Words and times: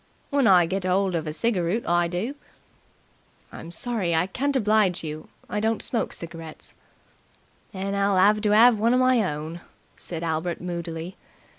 "When 0.31 0.47
I 0.47 0.65
get 0.65 0.83
'old 0.83 1.13
of 1.13 1.27
a 1.27 1.29
cigaroot 1.31 1.87
I 1.87 2.07
do." 2.07 2.33
"I'm 3.51 3.69
sorry 3.69 4.15
I 4.15 4.25
can't 4.25 4.55
oblige 4.55 5.03
you. 5.03 5.27
I 5.47 5.59
don't 5.59 5.83
smoke 5.83 6.11
cigarettes." 6.11 6.73
"Then 7.71 7.93
I'll 7.93 8.17
'ave 8.17 8.41
to 8.41 8.51
'ave 8.51 8.77
one 8.79 8.95
of 8.95 8.99
my 8.99 9.21
own," 9.31 9.61
said 9.95 10.23
Albert 10.23 10.59
moodily. 10.59 11.17